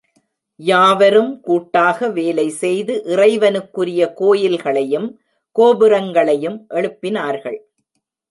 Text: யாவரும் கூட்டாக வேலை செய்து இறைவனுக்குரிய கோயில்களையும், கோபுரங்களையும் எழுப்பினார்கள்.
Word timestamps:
யாவரும் 0.59 1.39
கூட்டாக 1.39 2.07
வேலை 2.09 2.45
செய்து 2.49 2.93
இறைவனுக்குரிய 3.05 4.13
கோயில்களையும், 4.19 5.07
கோபுரங்களையும் 5.55 6.57
எழுப்பினார்கள். 6.69 7.59